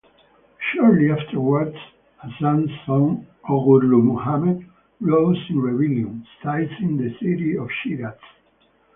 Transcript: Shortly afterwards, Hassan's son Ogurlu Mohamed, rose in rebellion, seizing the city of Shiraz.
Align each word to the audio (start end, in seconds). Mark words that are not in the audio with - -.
Shortly 0.73 1.11
afterwards, 1.11 1.75
Hassan's 2.17 2.71
son 2.87 3.27
Ogurlu 3.47 4.01
Mohamed, 4.01 4.67
rose 4.99 5.37
in 5.51 5.59
rebellion, 5.59 6.25
seizing 6.41 6.97
the 6.97 7.11
city 7.21 7.55
of 7.55 7.69
Shiraz. 7.83 8.17